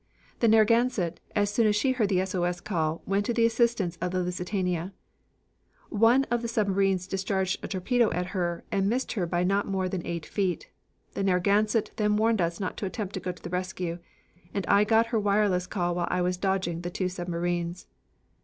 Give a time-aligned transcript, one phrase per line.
[0.39, 3.45] "The Narragansett, as soon as she heard the S O S call, went to the
[3.45, 4.93] assistance of the Lusitania.
[5.91, 9.87] One of the submarines discharged a torpedo at her and missed her by not more
[9.87, 10.71] than eight feet.
[11.13, 13.99] The Narragansett then warned us not to attempt to go to the rescue,
[14.55, 17.85] and I got her wireless call while I was dodging the two submarines.